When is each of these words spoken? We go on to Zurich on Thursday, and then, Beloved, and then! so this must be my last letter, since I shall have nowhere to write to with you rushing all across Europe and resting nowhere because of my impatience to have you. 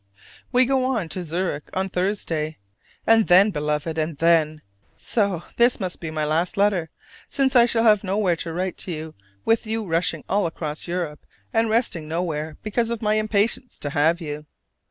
We 0.51 0.65
go 0.65 0.83
on 0.85 1.09
to 1.09 1.21
Zurich 1.21 1.69
on 1.75 1.87
Thursday, 1.89 2.57
and 3.05 3.27
then, 3.27 3.51
Beloved, 3.51 3.99
and 3.99 4.17
then! 4.17 4.63
so 4.97 5.43
this 5.57 5.79
must 5.79 5.99
be 5.99 6.09
my 6.09 6.25
last 6.25 6.57
letter, 6.57 6.89
since 7.29 7.55
I 7.55 7.67
shall 7.67 7.83
have 7.83 8.03
nowhere 8.03 8.35
to 8.37 8.51
write 8.51 8.77
to 8.79 9.13
with 9.45 9.67
you 9.67 9.85
rushing 9.85 10.23
all 10.27 10.47
across 10.47 10.87
Europe 10.87 11.23
and 11.53 11.69
resting 11.69 12.07
nowhere 12.07 12.57
because 12.63 12.89
of 12.89 13.03
my 13.03 13.13
impatience 13.13 13.77
to 13.77 13.91
have 13.91 14.19
you. 14.19 14.47